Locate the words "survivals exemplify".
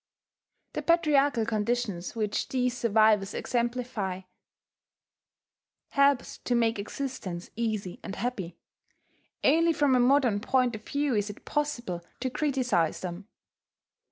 2.75-4.21